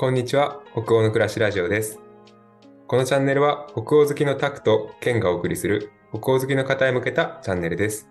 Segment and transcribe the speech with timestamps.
[0.00, 1.98] こんにちは、北欧の暮らしラジオです。
[2.86, 8.08] このチャンネルは北欧好きのタクとケンがお送りする北欧好きの方へ向けたチャンネルです。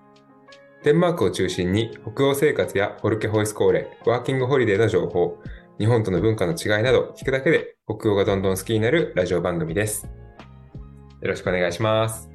[0.83, 5.37] デンマークを中心に北欧生活やフォルケホイスコーレ、ワーキングホリデーの情報、
[5.79, 10.09] 日本との文化の違いなど聞くだけで北欧がどんどん好きになるラジオ番組です。
[11.21, 12.29] よろしくお願いします。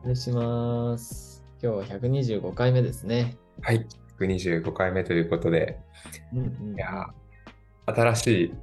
[0.00, 1.44] お願いします。
[1.62, 3.36] 今日は125回目ですね。
[3.62, 3.86] はい、
[4.18, 5.78] 125回目ということで、
[6.34, 7.26] うんうんいやー
[7.86, 8.54] 新しい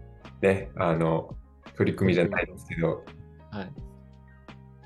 [0.44, 1.36] ね、あの、
[1.78, 3.06] 取り組みじゃないですけど、
[3.50, 3.72] はい。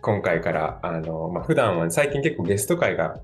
[0.04, 3.16] 今回から、あの、まあ、普段は最近結構ゲスト会が、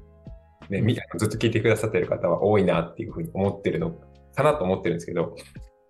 [0.70, 3.92] ね、みずっと聞いてくださってる方は多いなっていうふうに思ってるの
[4.36, 5.36] かなと思ってるんですけど、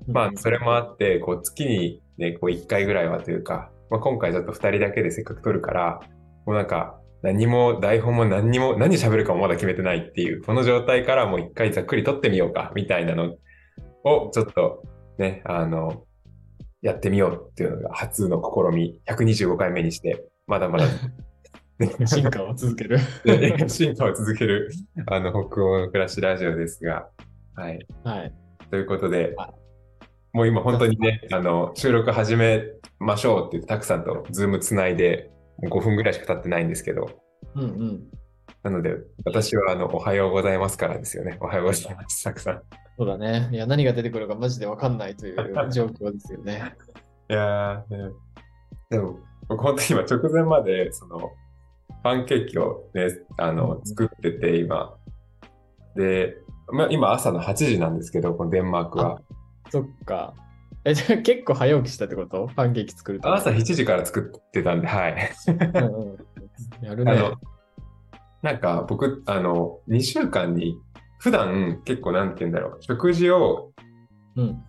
[0.08, 6.02] まあ、それもあって、こう、月にね、こう、1回ぐらいはというか、まあ、今回ちょっと2人だけでせっかく撮るから、
[6.46, 13.36] もうなんか、何も、台本も何にも、何喋るかもまだ決めてないっていう、この状態からもう一回ざっくり撮ってみようか、みたいなの
[14.04, 14.84] を、ちょっと、
[15.18, 16.04] ね、あの、
[16.84, 20.86] やってみようっていうのが初の試み、125回目にして、まだまだ、
[21.80, 23.00] ね 進化を続ける。
[23.24, 24.70] で 進化を続ける、
[25.08, 27.08] あの、北欧の暮らしラジオですが、
[27.56, 27.88] はい。
[28.04, 28.34] はい。
[28.70, 29.54] ということでは、
[30.34, 32.66] もう今本当にね、あの、収録始め
[33.00, 37.10] ましょうって言って、たくさんとズームつないで、もう5分ぐらいしか経ってないんですけど、
[37.56, 38.04] うんうん。
[38.64, 41.38] なので、私は、あの、おはようございますからですよね。
[41.42, 42.62] おはようございます、たくさん。
[42.98, 43.50] そうだね。
[43.52, 45.36] いや、何が出てくるかマジでわかんないという
[45.70, 46.74] 状況ですよね。
[47.30, 48.14] いやー、ね、
[48.90, 49.20] でも、
[49.50, 51.32] 僕本当に今直前まで、その、
[52.04, 54.96] パンケーキをね、あの、作ってて、今。
[55.96, 56.38] で、
[56.72, 59.22] まあ、今朝の8時なんですけど、このデンマークは。
[59.70, 60.34] そっか。
[60.86, 62.50] え、じゃあ結構早起きしたってこと？
[62.56, 63.34] パンケーキ作ると。
[63.34, 65.32] 朝7時から作ってたんで、はい。
[65.48, 66.86] うんうん。
[66.86, 67.32] やるね。
[68.44, 70.78] なんか僕、あの、2週間に、
[71.20, 73.72] 普段結構なんて言うんだろう、食事を、
[74.36, 74.62] うん。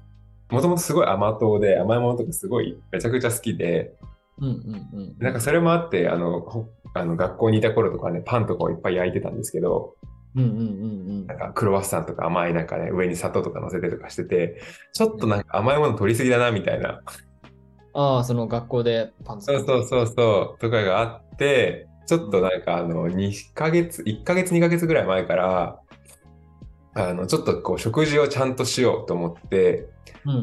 [0.50, 3.93] もともとすごい甘党で、甘いものとかすごいめちゃくちゃ好きで、
[4.38, 5.16] うんうんうん。
[5.19, 9.97] なんかそれもあって、あの、ほあの学校にいた頃とかね、パンとかをいっぱい焼いてたんですけど、
[10.37, 10.62] うんうんうんう
[11.25, 11.27] ん。
[11.27, 14.60] なんかクロワッサンとか甘いなんかね、上に砂糖とか乗せてとかしてて、
[14.93, 17.00] ちょっとなんか甘いもの取りすぎだなみたいな、
[17.94, 25.81] ああ、その学校でパンそうそうそうそう、とかがあって、ちょっとなんかあの、2ヶ月、1ヶ月2ヶ月ぐらい前から、
[26.94, 29.88] あの、ちょっとこう食事をちゃんとしようと思って、
[30.25, 30.41] うんうんう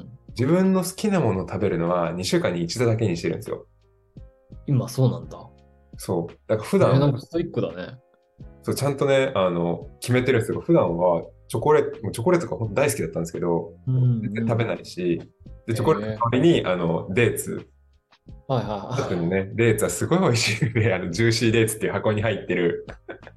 [0.00, 0.18] ん。
[0.30, 3.66] 自分の好きなものを食べるのは2週間に1度だけにしてるんですよ。
[4.66, 5.38] 今そうなんだ。
[5.96, 6.34] そう。
[6.48, 7.98] だから普えなん段、かストイックだね。
[8.62, 10.60] そうちゃんとね、あの、決めてるんですよ。
[10.60, 15.20] 普段はチョコレート、もうチョコレートが本当大好きだったんですけど、うん全然食べないし、
[15.66, 17.68] で、チョコレートの代わりに、あの、デーツ、
[18.48, 19.02] はいはいはい。
[19.02, 22.86] 特にね、デーツはすごい美味しいので、あの、ジューシーデーツっていう箱に入ってる、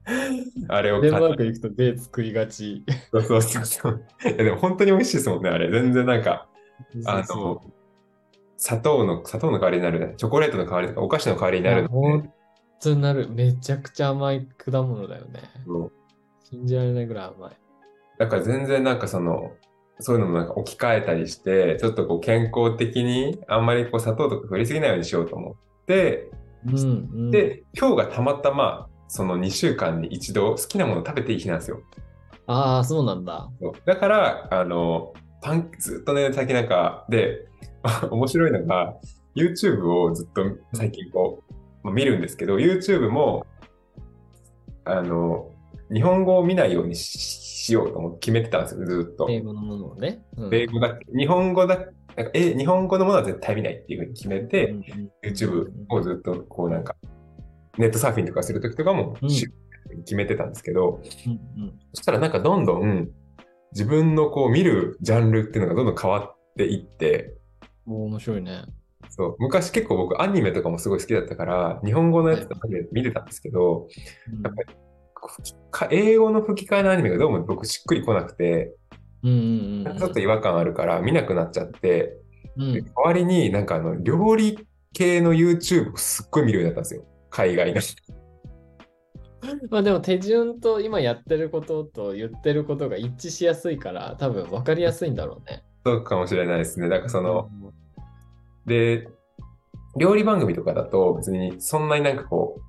[0.68, 2.84] あれを買っデンマーク行くとデーツ食いがち。
[3.12, 4.06] そうそうそうそう。
[4.26, 5.72] いやでも本当に美味しいですもんね、あれ。
[5.72, 6.48] 全然なんか、
[7.06, 7.62] あの、
[8.58, 10.14] 砂糖の、砂糖の代わりになるね。
[10.18, 12.34] チョコレートの代わりとか、お菓子の代わりになるので、本
[12.82, 13.30] 当になる。
[13.30, 15.42] めちゃくちゃ甘い果物だよね。
[16.44, 17.58] 信じられないぐらい甘い。
[18.18, 19.54] だから全然なんかその、
[20.00, 26.30] そういうのもなんか置き換えたりして、ちょっとこう健康的にあんまりこう砂糖とか振りすぎないようにしようと思って、
[26.66, 26.82] うんう
[27.28, 31.82] ん、で、今日がたまたま、その2週間に一度好きなものを食べていい日なんですよ。
[32.48, 33.50] ああ、そうなんだ。
[33.86, 37.48] だから、あの、パン、ずっとね、最近なんか、で、
[38.10, 38.96] 面白いのが、
[39.36, 43.46] YouTube をずっと最近こう、まあ見るんですけど、YouTube も、
[44.86, 45.52] あの、
[45.94, 49.28] 日本語を見ないようにししようと決めてたんですよ、ずっと。
[49.30, 50.24] 英語のものをね。
[50.38, 54.84] うん英語だ、日本語だ、なんかえ、日本語のものは絶対見ないっていうふうに決めて、うんうん
[55.24, 56.96] YouTube をずっとこうなんか、
[57.80, 59.18] ネットサーフィンとかするときとかも、
[60.06, 63.10] 決めてたんですけど、うんうんそしたらなんかどんどん
[63.72, 67.34] 自分のこう見るジャンルっていうのがどんどん変わっていって、
[67.88, 68.66] お面白いね。
[69.10, 73.88] そう昔結構僕アニメとかもすごい好きだったから、日本語のやつとかで見てたんですけど、
[74.32, 74.85] うんやっぱりか
[75.92, 78.76] 英語の吹き替えのアニメがどうも僕しっくりこなくて、
[79.24, 79.98] うんうんうん。
[79.98, 82.18] ちょっと違和感あるから見なくなっちゃって、
[82.58, 84.58] うんで代わりになんかあの料理
[84.94, 87.04] 系の YouTube をすっごい見るようになったんですよ。
[87.30, 87.82] 海外の。
[89.70, 95.64] まあでも手順と今やってることと言ってることが一致しやすいから多分分かりやすいんだろうね。
[95.86, 96.90] そうかもしれないですね。
[96.90, 97.50] だからその、
[98.66, 99.08] で、
[99.98, 102.60] 料理番組とかだと別にそんなになんかこ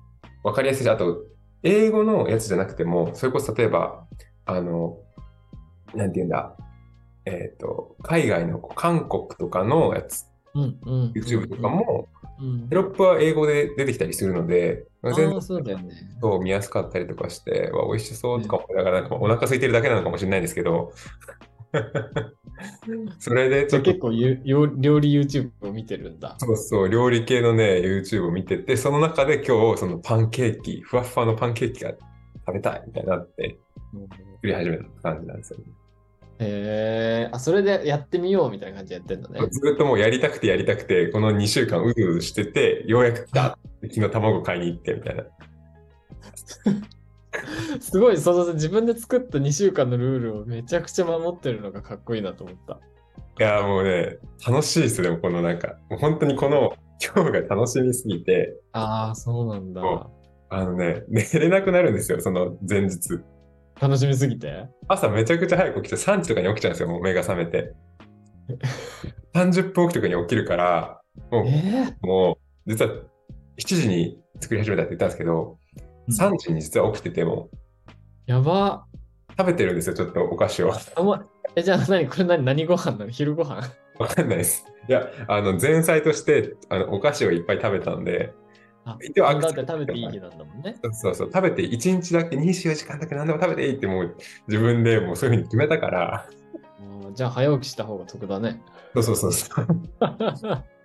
[0.43, 1.23] う、わかりやすいし、あと、
[1.63, 4.05] 英語のやつじゃなくても、それこそ例えば、
[4.45, 4.97] あの、
[5.95, 6.55] なんて言うんだ、
[7.25, 12.07] えっ、と、海外の韓国とかのやつ、うんうん、YouTube とかも、
[12.39, 15.93] うん、テロップは英語で出てきたりするので、あ全然あ、そうだよね。
[16.21, 20.93] そう見やすかったりとかして、わ、美味しそうとか思いながら、なんかお腹空いてるだけなのかもしれないんですけど、
[23.19, 26.35] それでちょっと結構ゆ料料理 YouTube を見てるんだ。
[26.39, 31.91] そうそう、料理系のね、YouTube を見てて、その中で今日、そのパンケーキ、ふわっふわのパンケーキが
[32.45, 33.57] 食べたいみたいになって、
[34.35, 35.65] 作り始めた感じなんですよね。
[36.39, 39.39] へえあ、それでやってみようみたいな感じでやってんだね。
[39.49, 45.23] ずっともうやりたくてやりたくて、この2週間うずうずしてて、ようやく来た昨日卵買いに行ってみたいな。
[47.79, 52.79] すごい、その自分で作った2週間のルールをめちゃくちゃ守ってるのがかっこいいなと思った。
[53.39, 54.17] いや、もうね、
[54.47, 56.73] 楽しいですね、このなんか、もう本当にこの
[57.15, 59.81] 今日が楽しみすぎて、ああ、そうなんだ。
[59.81, 60.11] そ
[60.49, 63.19] あのね、寝れなくなるんですよ、その前日。
[63.79, 64.67] 楽しみすぎて？
[64.87, 67.73] 朝めちゃくちゃ早く起きて3時とかに起きちゃうんですよ、もう目が覚めて。
[69.35, 71.01] 30分起きとかに起きるから、
[71.31, 72.91] もうえもう、実は
[73.59, 75.57] 7時に作り始めたって言ったんですけど、
[76.09, 77.49] 3時に実は起きてても、
[78.25, 78.85] やば。
[79.37, 80.73] 食べてるんですよ、ちょっとお菓子を。
[80.95, 83.09] あもうえ、じゃあ何これ何何ご飯なの？
[83.09, 83.61] 昼ご飯？
[83.99, 84.65] わかんないです。
[84.87, 88.33] いや、あの、前菜として、あの、お菓子をいっぱい食べたんで、
[88.85, 90.77] あ一応ア食べていい日なんだもんね。
[90.81, 94.15] そうそうそう、食べて1日だけ24時間だけ何でも食べていいってもう
[94.47, 96.29] 自分でもうそういうふうに決めたから、
[96.79, 98.61] うんじゃあ早起きした方が得だね。
[98.93, 99.67] そうそうそうそう。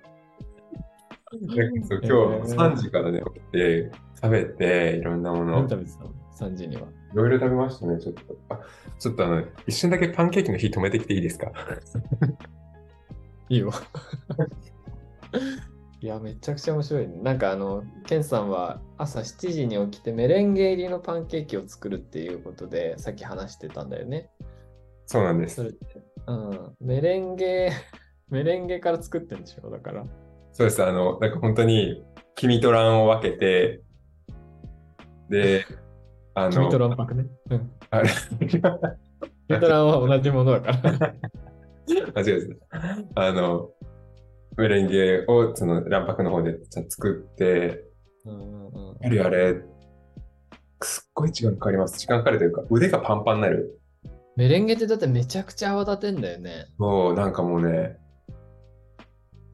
[1.33, 6.13] そう今日3時からね、起きて、食べて、いろんなもの何、食べてたの
[6.53, 6.83] ?3 時には。
[6.83, 8.23] いろいろ食べましたね、ちょっと。
[8.51, 8.61] あ、
[8.99, 11.53] ちょっとあの、一瞬だけパンケーキの火止めてきていいですか？
[13.49, 13.71] いいよ。
[16.01, 17.21] いや、めちゃくちゃ面白いね。
[17.23, 24.29] なんかあの、ケンさんは朝7時に起きてメレンゲ入りのパンケーキを作るっていうことで、さっき話してたんだよね。
[25.07, 25.61] そうなんです
[26.27, 27.71] うん、メレンゲ、
[28.31, 30.05] メレンゲから作ってるんでしょだから。
[30.53, 30.85] そうです。
[30.85, 32.05] あの、なんか本当に、
[32.35, 33.83] 黄身と卵を分けて、
[35.29, 35.65] で、
[36.35, 37.27] あの、黄身と卵白ね。
[37.51, 37.71] うん。
[37.91, 38.09] あれ
[38.39, 38.71] 黄身と
[39.49, 41.15] 卵は同じものだから。
[42.15, 42.57] 間違いですね。
[43.15, 43.71] あの、
[44.57, 46.59] メレンゲをその卵白の方で
[46.89, 47.85] 作って、
[48.25, 49.63] うんうんうんやはりあれ、
[50.81, 51.99] すっごい時間かかります。
[51.99, 53.81] 時間かかるというか、腕がパンパンになる。
[54.37, 56.67] メレンゲってだってめちゃくちゃ泡立てんだよね。
[56.79, 57.99] もうなんかもうね、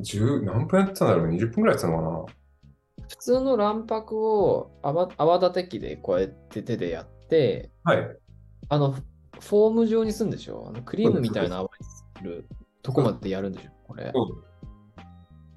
[0.01, 1.25] 10何分やってたんだろ？
[1.25, 2.25] う ?20 分ぐらいやってたのかな？
[3.09, 8.17] 普通の卵白を泡泡立て器でこうやって手でやって、はい。
[8.69, 9.03] あの、フ
[9.41, 10.67] フォーム状にするんでしょ？
[10.69, 12.47] あのクリームみたいな泡にする
[12.83, 13.71] とこまでやるんでしょ？
[13.87, 14.13] これ。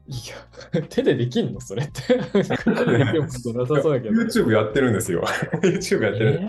[0.08, 0.14] い
[0.74, 1.62] や、 手でできんの？
[1.62, 2.02] それって。
[4.12, 5.24] YouTube やってるんですよ。
[5.64, 6.42] YouTube やってる。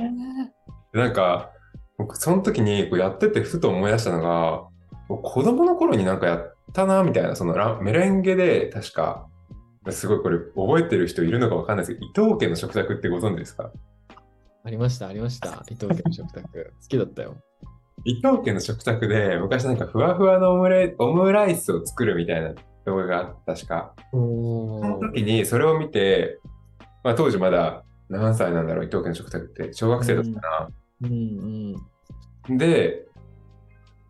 [0.93, 1.51] なんか、
[1.99, 4.72] 僕、その時にこうやっててふと思い出したのが、僕
[5.19, 9.29] 子供の頃になんかやったな、みたいな、そのラメレンゲで、確か、
[9.91, 13.73] すごいこれ覚えてる人いるのかわかんないですけど、伊藤家の食卓ってご存知ですか？
[14.65, 15.65] ありました、ありました。
[15.69, 16.43] 伊藤家の食卓。
[16.81, 17.37] 好きだったよ。
[18.05, 22.55] 伊藤家の食卓で、昔なんかふわふわのオムレオムライスを作るみたいな
[22.85, 23.95] 動画があった、確か。
[24.13, 26.39] おその時にそれを見て、
[27.03, 30.69] まあ当時まだ何歳なんだろう、伊藤家の食卓って、小学生だったか
[31.01, 31.09] な。
[31.09, 31.77] うん
[32.49, 32.59] うん。
[32.59, 33.07] で、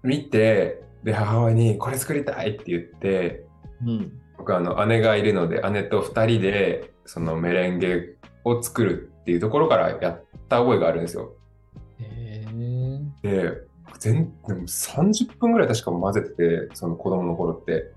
[0.03, 3.45] 見て、で、母親にこれ作りたいって言って、
[3.85, 4.13] うん。
[4.39, 11.35] 僕あの姉がいるので、姉と2人でそのメレンゲを作るっていうところからやった覚えがあるんですよ。
[11.99, 12.45] へ
[13.23, 13.23] え。
[13.23, 13.53] で、
[13.99, 17.93] 全でも30分ぐらい確か混ぜてて、その子供の頃って。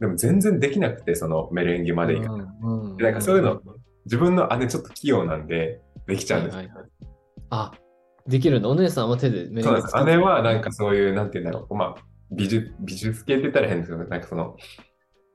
[0.00, 2.46] でも全然できなくて、そのメレンゲまでいかない。
[2.62, 3.62] うんうんなんかそういうの
[4.04, 6.56] 自分の姉ちょっと器用なんで、できちゃうんです。
[6.56, 6.86] はいはいはい
[7.50, 7.72] あ、
[8.28, 8.70] できるの？
[8.70, 9.80] お姉さんは手でメレンゲ。
[9.82, 14.56] 作って姉はなんかそういう、なんて言うんだろう、まあ、美術、美術系って言ったら変ですけど、なんかその、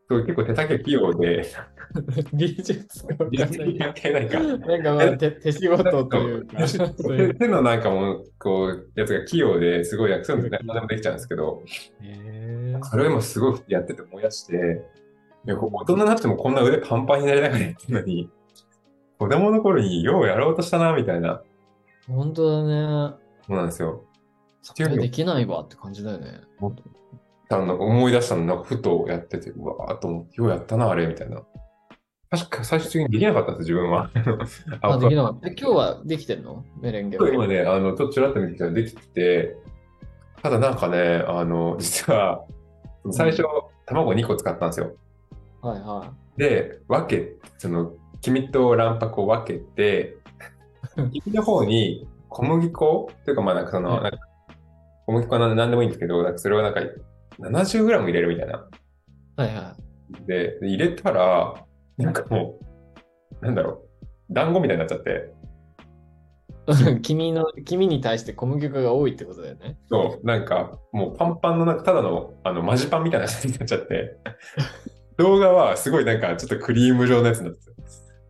[0.10, 1.45] そう結構手先が器用で、
[2.33, 4.39] 美術関係ないか。
[4.41, 10.50] なんかまあ手手仕事というか、手手のなんかもう、こう、やつが器用で、すごい、そういう。
[10.50, 11.63] の何でもできちゃうんですけど、
[12.83, 14.83] それを今すごいやってて思い出して、
[15.45, 18.29] いや大人になってもこんな腕パンパンになりながらやってるのに、
[19.17, 21.41] 子供の頃にようやろうとしたな、みたいな。
[22.08, 23.15] 本当だね。
[23.48, 24.05] そうなんですよ。
[24.62, 26.41] それできないわって感じだよね。
[27.50, 31.41] あの思い出したの、なんかふとやってて、うわーっと思って、ようやったな、あれ、みたいな。
[32.29, 34.10] 確か最終的にできなかったんです、自分は。
[34.81, 35.48] あ、できなかった。
[35.50, 36.63] え今日はできてるの？
[36.79, 37.29] メレンゲは。
[37.29, 39.55] 今ね、あの、ちょっとちらっと見てきたらできてて、
[40.41, 42.46] ただなんかね、あの、実は、
[43.12, 43.43] 最初、
[43.86, 44.96] 卵2個使ったんですよ。
[45.62, 50.17] はいはで、分け、その、黄身と卵白を分けて、
[50.95, 53.10] 黄身の方に小麦粉？
[53.25, 54.01] というか、まあなんかその、
[55.05, 56.81] 小麦粉は何何でもいいんですけど、なんかそれをなんか
[57.39, 58.67] 70g 入れるみたいな。
[59.38, 59.41] い。
[59.41, 59.55] はい。
[59.55, 59.75] は
[60.27, 61.65] で、入れたら、
[61.98, 62.60] なんかも
[63.41, 65.33] う、なんだろう、団子みたいになっちゃって、
[67.01, 69.77] 黄身の、黄身に対して小麦粉が多いってことだよね。
[69.89, 74.17] そう、なんか、もうパンパンの、なんかただの、あの、マジパンみたいな感じになっちゃって、
[75.17, 77.70] 動画はすごいなんか、ちょっとクリーム状のやつになってた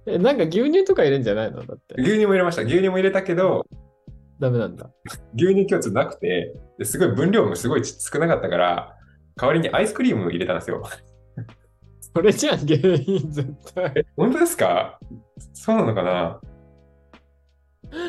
[0.07, 1.65] え、なんか牛乳とか入れんじゃないの？
[1.65, 1.95] だって。
[1.97, 2.63] 牛乳も入れました。
[2.63, 3.65] 牛乳も入れたけど、
[4.39, 4.89] ダメなんだ。
[5.35, 8.95] 牛乳共通なくて、ですごい分量もすごい少なかったから、
[9.35, 10.83] 代わりにアイスクリームを入れたんですよ。
[12.13, 14.05] それじゃん、原因絶対。
[14.17, 14.99] 本当ですか？
[15.53, 16.41] そうなのかな？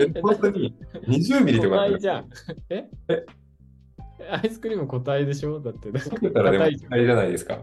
[0.00, 0.76] え本当に
[1.08, 2.28] 20ミリとかだった固体じゃん。
[2.70, 2.88] え？
[3.08, 3.26] え？
[4.30, 5.60] アイスクリーム固体でしょ？
[5.60, 5.92] だって。
[5.92, 7.58] ら溶けたらでも硬いじゃないですか。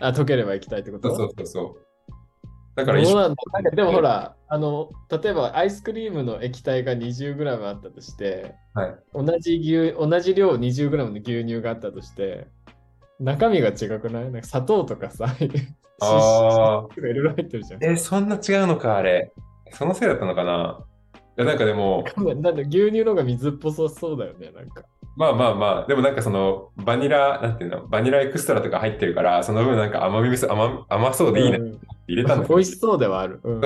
[0.00, 1.14] あ、溶ければ液体ってこと？
[1.14, 1.85] そうそうそう。
[2.76, 12.48] だからなんかでもほら、あの、例えばアイスクリームの液体が 20g あったとして、はい同じ牛、同じ量 20g の牛乳があったとして、
[13.18, 14.30] 中身が違くない？
[14.30, 15.24] なんか砂糖とかさ、
[16.00, 17.84] あとかいろいろ入ってるじゃん。
[17.84, 19.32] え、そんな違うのか、あれ。
[19.72, 20.84] そのせいだったのかな
[21.38, 22.04] いや、なんかでも、
[22.42, 24.82] なんで牛乳の方が水っぽそうそうだよね、なんか。
[25.16, 31.80] まあまあまあ、でもなんかその、バニラ、なんていうの、バニラエクストラとか入ってるから、その分なんか甘みみそ、甘甘そうでいいねってうん。
[32.06, 33.40] 入れたんだ 美味しそうではある。
[33.42, 33.60] うん。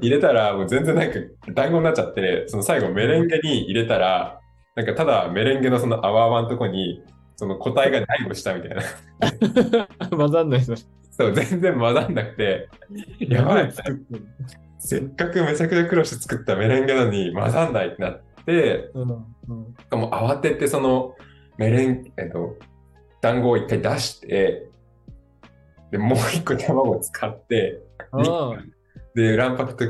[0.00, 1.18] 入れたら、もう全然なんか
[1.54, 4.40] 団子になっちゃって、その最後メレンゲに入れたら、
[4.74, 7.02] なんかただメレンゲのその泡泡のとこに、
[7.36, 10.08] その固体がダイブしたみたいな。
[10.16, 10.74] 混ざんないの。
[11.10, 12.68] そう、全然混ざんなくて、
[13.20, 13.70] やばい。
[14.78, 19.10] せっかくめちゃくちゃ苦労して作ったメレンゲなのに混ざんないってなって、うん
[19.48, 21.14] うんしかも慌ててその
[21.58, 22.56] メレン、えっと、
[23.20, 24.68] 団子を一回出して、
[25.90, 27.80] で、もう一個卵を使って、
[28.10, 28.56] あ
[29.14, 29.84] で、卵白と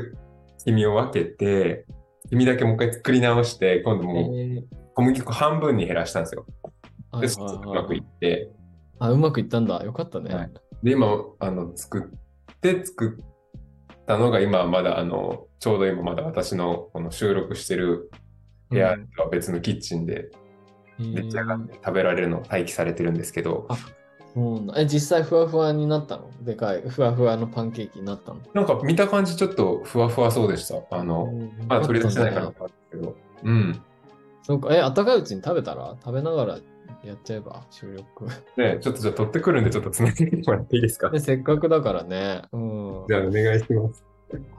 [0.65, 1.85] 黄身を分けて、
[2.29, 4.63] 黄身だけもう一回作り直して、今度あ、もうえー
[4.95, 6.45] 小麦粉半分に減らしたんですよ。
[7.13, 8.51] で、はいそうはいうまくいって、
[8.99, 9.83] あ、うまくいったんだ。
[9.83, 10.33] よかったね。
[10.33, 10.51] はい
[10.83, 11.07] で、今、
[11.39, 12.11] あの、作
[12.55, 18.11] って作ったのが今まだ、あの、ちょうど今まだ私のこの収録してる
[18.69, 20.29] 部屋とは別のキッチンで
[20.99, 23.67] うん出来上がって食べられるのを待機されてるんですけど、
[24.33, 26.29] そうなんだえ、実際ふわふわになったの？
[26.41, 28.39] でかい、ふわふわのパンケーキになったの？
[28.53, 30.75] なんか見た感じちょっとふわふわそうでした。
[30.95, 31.31] あの、
[31.67, 33.15] まだ取り出してないから分かんないけど。
[33.43, 33.81] うん。
[34.41, 35.95] そうか、え、あったかいうちに食べたら？
[36.03, 36.59] 食べながら
[37.03, 38.25] やっちゃえば、収録。
[38.57, 41.09] ねちょっとじゃあ取ってくるんでちょっとつないでみてもらっていいですか？
[41.09, 42.43] で、せっかくだからね。
[42.51, 43.05] うん。
[43.07, 44.05] じゃあお願いします。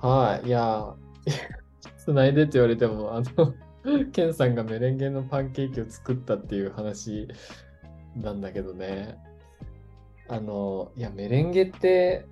[0.01, 0.47] はい。
[0.47, 0.95] いや、
[1.99, 3.55] つないでって言われても、あの、
[4.13, 7.29] ケンさんがメレンゲのパンケーキを作ったっていう話
[8.17, 9.19] なんだけどね。
[10.29, 12.27] あの、いや、メレンゲって、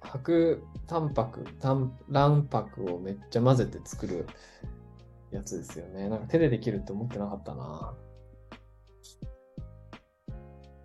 [0.00, 4.26] 白タンパク、卵白をめっちゃ混ぜて作る
[5.30, 6.08] やつですよね。
[6.08, 7.94] なんか手でできるって思ってなかったな。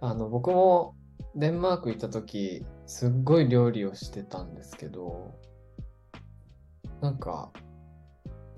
[0.01, 0.95] あの、僕も
[1.35, 5.35] デンマーク行った時、すっごい料理をしてたんですけど、
[7.01, 7.51] なんか、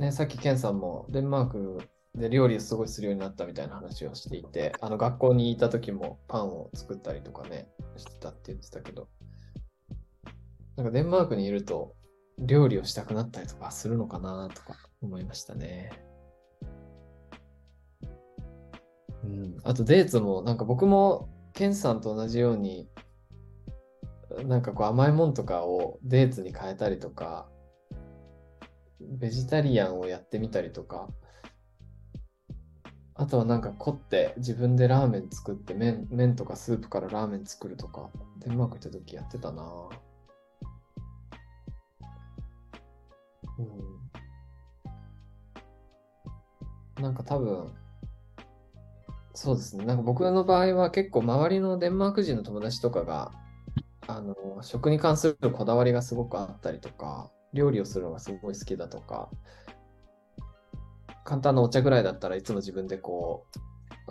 [0.02, 1.78] ね、さっきケンさんもデンマーク
[2.16, 7.68] で料理をすごいするようになったみたいな話をしていて、あの学校にいた時もパンを作ったりとかね、
[7.98, 9.10] してたって言ってたけど、
[10.76, 11.94] なんかデンマークにいると
[12.40, 15.92] 料理をしたくなったりとかするのかなとか思いましたね。
[19.24, 22.90] うん、あとデーツもなんか僕もケンさんと同じように
[24.46, 27.48] なんかこう甘いもんとかをデーツに変えたりとか
[29.10, 31.10] ベジタリアンをやってみたりとか。
[33.16, 38.10] あとはなんか凝って自分でラーメン作って麺麺とかスープからラーメン作るとか。
[38.40, 39.64] デンマーク行った時やってたな。
[43.60, 43.62] う
[47.00, 47.04] ん。
[47.04, 47.72] なんか多分
[49.34, 49.86] そうですね。
[49.86, 53.32] なんか僕の場合は結構周りのデンマーク人の友達とかが
[54.08, 57.32] あの食に関するこだわりがすごくあったりとか。
[57.54, 59.30] 料理をするのがすごい好きだとか
[61.24, 63.46] 簡単なお茶ぐらいだったらいつも自分でこ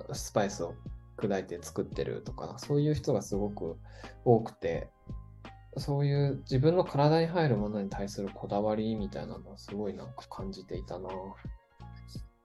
[0.09, 0.75] うスパイスを
[1.17, 3.77] 砕いて作ってるとかそういう人がすごく
[4.25, 4.89] 多くて
[5.77, 11.09] そういう自分の体に入るものに対するこだわりみたいなのをすごいなんか感じていたな。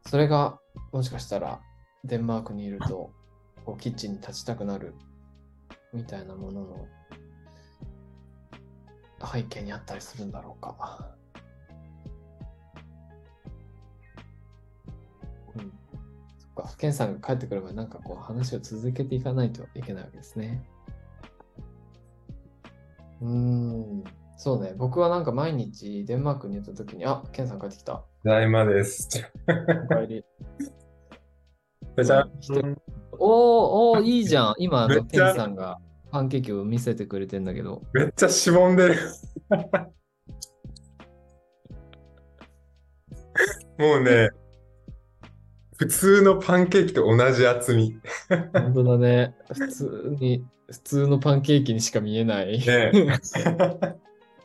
[0.07, 0.59] それが
[0.91, 1.59] もしかしたら
[2.03, 3.11] デンマークにいると
[3.65, 4.93] こうキッチンに立ちたくなる
[5.91, 6.87] みたいなものの
[9.23, 11.15] 背景にあったりするんだろうか。
[15.55, 15.71] うん。
[16.37, 20.67] そっか、ケンさんが帰ってくればなんかこう話を続けていかないといけないわけですね。
[23.21, 24.03] うーん。
[24.37, 24.73] そうね。
[24.75, 28.03] 僕はなんか毎日デンマークにいたときに、あ、ケンさん帰ってきた。
[28.23, 29.31] ただいまです。
[29.89, 30.25] お帰り。
[32.03, 32.29] じゃあ、
[33.13, 34.55] おー、おー、いいじゃん。
[34.57, 35.79] 今、あのケンさんが
[36.15, 37.81] パンケーキを見せてくれてんだけど。
[37.91, 38.95] めっちゃしぼんでる。
[43.77, 44.29] もうね、
[45.75, 47.99] 普通のパンケーキと同じ厚み。
[48.53, 49.35] 本当だね。
[49.53, 52.65] 普通に、普通のパンケーキにしか見えない。
[52.65, 52.91] ね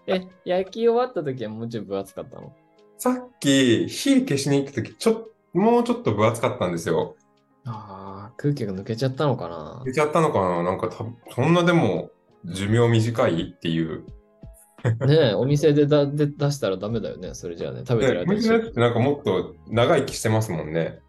[0.08, 2.52] え、焼き終わった時はもうちょい分厚かったの？
[2.98, 7.14] さっき火消しに行った時、ちょっもうちょっと分厚かったんですよ。
[7.66, 12.10] ああ、空気が抜けちゃったのかな出ちゃったのかななんかたそんなでも
[12.44, 14.04] 寿命短いっていう。
[14.82, 17.34] ねえ、お店でだで出したらダメだよね。
[17.34, 21.00] それじゃあね、食べてる間にってなんかもっと長生きしてますもんね。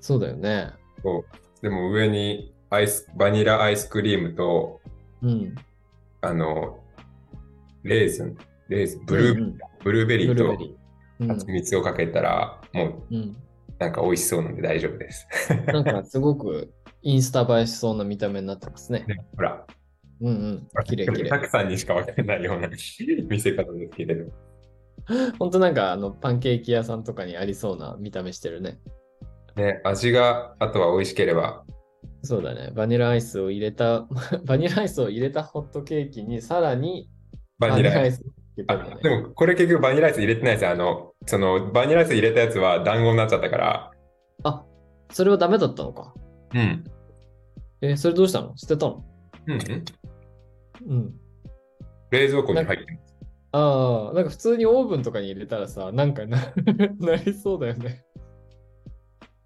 [0.00, 0.72] そうだよね。
[1.02, 1.24] そう
[1.62, 4.80] でも上にアイス、バニラアイスクリームと、
[5.22, 5.54] うん。
[6.20, 6.78] あの、
[7.82, 8.36] レーズン、
[8.68, 10.58] レーズン、ブルー、うんうんブルーベリーと
[11.24, 13.36] 蜂蜜をかけたら、もううん。
[13.78, 15.26] なんか美味しそうなんで大丈夫です。
[15.66, 19.04] なんかすごくインスタ映えしそうな見た目になってますね。
[19.06, 19.64] ねほら、
[20.20, 20.68] うんうん。
[20.84, 21.28] 綺麗綺麗。
[21.28, 24.32] たくさんにしかわからないような見せ方ですけれど。
[25.38, 28.78] ほんとなんかあのパンケーキ屋さんとかにありそうな見た目してるね。
[29.56, 31.64] ね、味があとは美味しければ、
[32.22, 32.70] そうだね。
[32.74, 34.06] バニラアイスを入れた、
[34.44, 37.08] バニラアイスを入れたホットケーキにさらに
[37.58, 38.18] バニラアイス。
[38.18, 38.37] スを
[39.02, 40.70] でもこれ結局バニラアイス入れてないですよ。
[40.70, 43.90] あの、そのバニラアイス入れたやつは団子になっちゃったから。
[44.44, 44.64] あ、
[45.10, 46.14] それはダメだったのか。
[46.54, 46.84] うん。
[47.80, 48.56] えーそれどうしたの？
[48.56, 49.04] 捨てたの？
[49.46, 49.84] うん、うん。
[50.86, 51.14] うん。
[52.10, 52.98] 冷蔵庫に入ってる。
[53.52, 56.38] ああ、なんか普通にオーブンとかに入れたらさ、なんかな
[57.00, 58.04] なりそうだよね。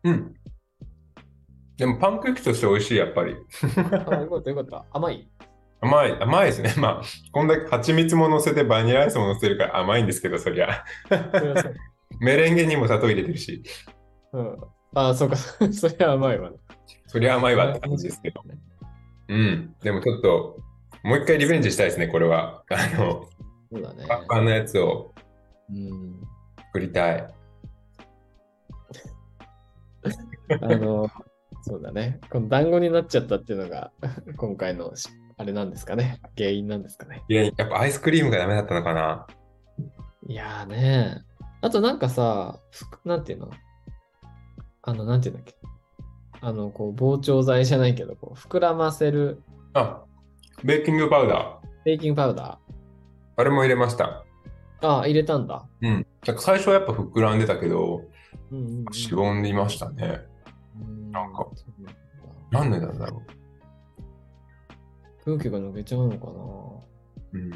[0.05, 0.35] うん。
[1.77, 3.37] でもパンケーキとして美味しい、やっぱり。
[4.09, 4.85] あよかったよかった。
[4.93, 5.29] 甘い？
[5.83, 6.75] 甘い、甘いですね。
[6.79, 10.85] まあ、こんだけ蜂蜜も乗せてバニラアイスも乗せるから甘いんですけど、そりゃ。
[12.21, 13.63] メレンゲにも砂糖入れてるし、
[14.33, 14.57] うん、
[14.95, 15.37] ああ、そうか。
[15.73, 16.57] それは甘いわ、ね。
[17.09, 18.43] そりゃ甘いわって感じですけど。
[19.29, 19.75] うん。
[19.83, 20.61] でもちょっと、
[21.03, 22.63] もう一回リベンジしたいですね、これは。
[22.71, 23.29] あの、
[23.73, 24.07] そうだね。
[24.09, 25.13] パッパンのやつを
[25.69, 26.21] うん。
[26.73, 27.35] 作りたい。
[30.61, 31.11] あの、
[31.63, 32.21] そうだね。
[32.31, 33.91] この団子になっちゃったっていうのが、
[34.37, 35.09] 今回のし、
[35.43, 36.21] あれなんですかね？
[36.39, 37.23] 原因なんですかね？
[37.29, 39.27] いや、やっぱアイスクリームがダメだったのかな？
[40.29, 41.23] いやーね。
[41.61, 42.59] あとなんかさ、
[43.05, 43.51] なんていうの？
[44.83, 45.55] あの、なんていうんだっけ？
[46.41, 49.43] あの、こう、膨張剤じゃないけど、こう、膨らませる
[49.75, 50.03] あ、
[50.65, 51.67] ベーキングパウダー。
[51.85, 52.59] ベーキングパウダ
[53.37, 54.25] あれも入れました。
[54.81, 54.87] ー。
[54.87, 55.69] ああ、入れたんだ。
[55.81, 56.07] うん。
[56.39, 58.03] 最初はやっぱ膨らんでたけど、
[58.51, 58.93] うんうん、うん。
[58.93, 60.21] しぼんでいましたね。
[61.13, 61.47] なんか
[62.51, 63.23] なんだなんでなんだろ
[65.25, 67.39] 空気が抜けちゃうのかなう。
[67.39, 67.51] うん。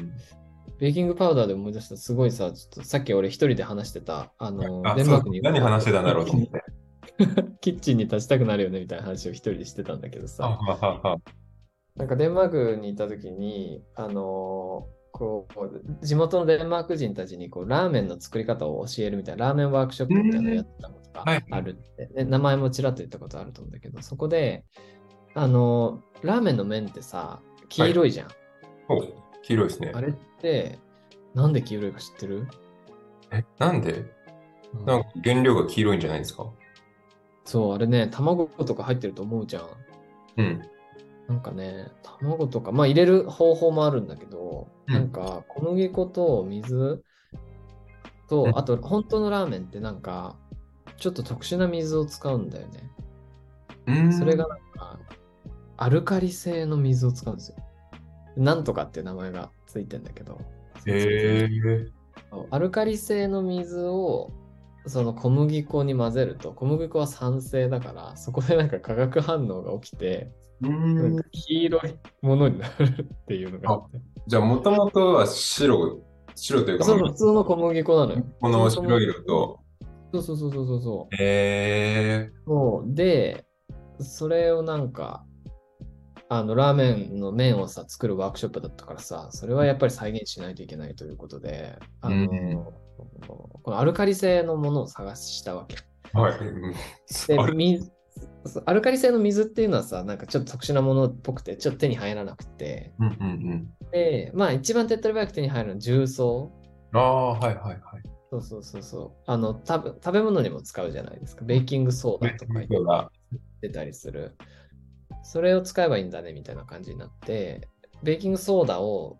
[0.79, 6.63] ベーキングパウダーで思い出した、すごいさ、ちょっとさっき俺一人で話してた、あの、あ、デンマークに何話してたんだろうと思って。
[7.61, 11.17] キッチンに立ちたくなるよねみたいな話を一人でしてたんだけどあさ、ははは。
[11.95, 24.63] なんかデンマークにいた時に、あのーこう、地元のデンマーク人たちにこうラーメンの作り方を教えるみたいな、ラーメンワークショップみたいなのやったことがはいあるって、で名前もちらっと言ったことあると思うんだけど、そこで、
[25.33, 28.29] あのーラーメンの麺ってさ、黄色いじゃん。
[28.89, 29.01] お、
[29.43, 30.01] 黄色いですねあ。
[30.01, 30.79] れって、
[31.33, 32.47] なんで黄色いか知ってる、
[33.31, 33.93] え、なんで？
[34.73, 36.45] うんなんか原料が黄色いんじゃないですか？
[37.45, 39.63] そう、あれね、卵とか入ってると思うじゃん。
[40.37, 40.61] うん。
[41.27, 47.03] なんかね、卵とか、まあ入れる方法もあるんだけど、うんなんか小麦粉と水
[48.29, 50.35] と、うんあと本当のラーメンってなんか、
[50.97, 52.91] ちょっと特殊な水を使うんだよね。
[53.87, 54.13] うーん。
[54.13, 54.99] それがなんか、
[55.77, 57.57] アルカリ性の水を使うんですよ。
[58.35, 60.39] なんとかっていう名前がついてんだけど。
[60.85, 61.87] へえ。
[62.51, 64.31] アルカリ性の水を
[64.85, 70.31] その小麦粉に混ぜると小麦粉は酸性だからそこでなんか化学反応が起きて
[71.31, 76.01] 黄色いものになるっていうのがあってじゃあ、もともとは白、
[76.35, 78.25] 白というか、普通の小麦粉なのよ。
[78.41, 79.61] この白色と、
[80.13, 81.15] そうそうそうそうそうそう。
[81.15, 82.31] へえ。
[82.45, 83.45] そうで、
[84.01, 85.23] それをなんか、
[86.29, 92.63] あの、ラーメンの麺をさ、作るワークショップだったからさ、それはやっぱり再現しないといけないということで、あの、うん
[93.27, 95.77] このアルカリ性のものを探したわけ。
[96.13, 96.37] はい。
[96.39, 96.73] うん
[97.27, 97.91] で水
[98.65, 106.51] アルカリ性の水っていうのはさ、なんかちょっと特殊なものっぽくて、ちょっと手に入らなくて、うんうんで、まあ一番手っ取り早く手に入るのは重曹。
[106.93, 106.99] うん。
[106.99, 107.79] ああ、はいはいはい。
[108.31, 109.23] そうそうそうそう。
[109.25, 111.45] あの、たぶ食べ物にも使うじゃないですか。
[111.45, 113.11] ベーキングソーダとかそうだ。
[113.61, 114.35] 出たりする。
[115.23, 117.67] それを使えばいいんだねみたいな感じになって、
[118.03, 119.17] ベーキングソーダを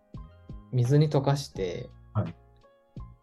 [0.71, 2.35] 水に溶かして、はい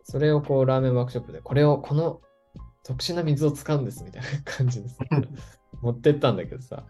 [0.05, 2.21] それをこうラーメンワークショップで、これを、この
[2.85, 4.99] 特殊な水を使うんですみたいな感じです。
[5.81, 6.85] 持ってったんだけどさ、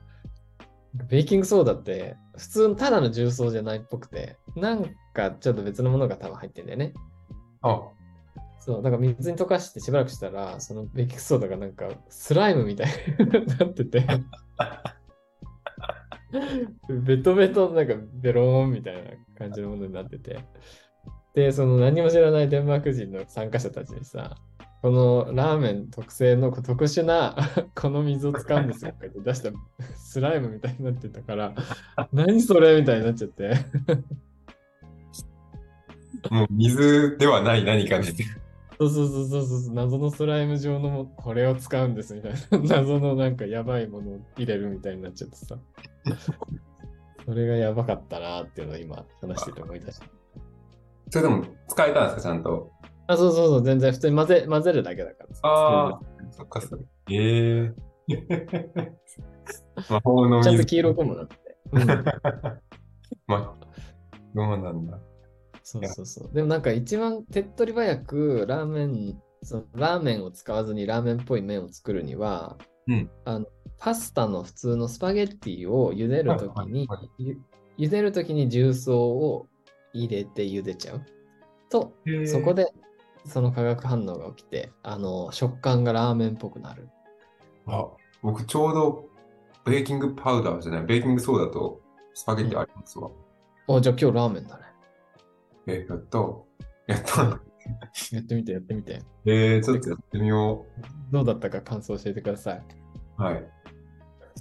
[0.94, 6.92] ベーキングソーダって普通のただの重曹じゃないっぽくて、なんかちょっと別のものが多分入ってんだよね。
[7.62, 7.83] あ、
[8.61, 14.07] そう、だから水に溶かしてしばらくしたら、そのベーキングソーダがなんかスライムみたいになってて、
[16.88, 20.38] ベトベトなんかベローンみたいな感じのものになってて、
[21.35, 24.37] で、その何も知らないデンマーク人の参加者たちにさ、
[24.83, 27.35] このラーメン特製の特殊な
[27.75, 29.51] この水を使うんですよって出した
[29.97, 31.55] スライムみたいになってたから、
[32.12, 33.55] 何それみたいになっちゃって。
[36.31, 38.29] もう水ではない何か出てる。
[38.79, 45.59] そうそうそうそうそう、謎のスライム状のもこれを使うんですみたいな、謎のなんかやばいものを入れるみたいになっちゃってさ。
[47.26, 50.06] それがやばかったなっていうのを今話してて思い出した。
[51.10, 52.70] それでも使えたんですか、ちゃんと？
[53.06, 55.40] あ、そうそうそう、全然普通に混ぜ混ぜるだけだからさ。
[55.44, 56.84] ああ、そっかそっか。
[57.10, 57.74] ええ
[59.90, 60.50] 魔法の水。
[60.50, 61.36] ちゃんと黄色くもなって。
[61.72, 61.86] うん、
[63.26, 63.54] まあ、
[64.34, 64.98] どうなんだ。
[65.62, 66.34] そうそうそう。
[66.34, 73.47] でもなんか一番手っ取り早くラーメン、そのラーメンを使わずにラーメンっぽい麺を作るには、うんあの
[73.79, 77.40] パスタの普通のスパゲッティを茹でるときに、はいはいゆ
[77.77, 79.49] 茹でるときに重曹を
[79.92, 81.03] 入れて茹でちゃう。
[81.68, 81.92] と、
[82.25, 82.64] そこで。
[82.64, 82.73] で
[83.27, 86.88] その化学反応が起きて、あの食感がラーメンっぽくなる。
[87.66, 87.88] あ、
[88.23, 89.09] 僕ちょうど
[89.64, 91.81] ベーキングパウダーじゃない、ベーキングソーダと
[92.12, 93.11] スパゲッティありますわ。
[93.66, 94.64] お、じゃあ今日ラーメンだね。
[95.66, 96.18] え、やった。
[96.87, 97.40] やった。
[98.12, 99.00] やってみて、やってみて。
[99.27, 100.66] えー、ちょっとやってみよ
[101.11, 102.62] どうだったか感想教えてください。
[103.18, 103.22] う。
[103.22, 103.35] はい。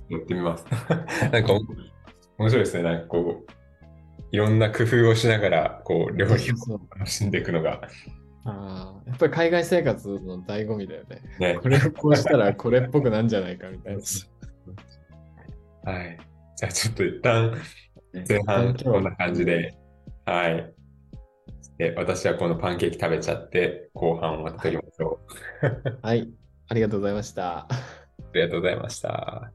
[0.10, 0.66] やってみます。
[1.32, 1.54] なんか、
[2.38, 2.84] 面白いですね。
[2.84, 3.52] なんかこう、
[4.32, 6.36] いろんな工夫をしながら、こう、料理を
[6.98, 7.82] 楽しんでいくのが、
[8.46, 11.22] ああ、やっぱり海外生活の醍醐味だよね。
[11.40, 11.60] ね。
[11.62, 14.02] これをこうしたらこれっぽくなんじゃないかみたいな。
[15.92, 16.18] はい。
[16.58, 17.54] じゃあちょっと一旦
[18.28, 19.74] 前半こんな感じで、
[20.26, 20.74] はい。
[21.78, 25.20] で私はこのパンケーキ食べちゃって、後半は取りましょ
[25.62, 25.98] う。
[26.06, 26.30] はい、
[26.68, 27.60] ありがとうございました。
[27.60, 27.68] あ
[28.34, 29.52] りがとうございました。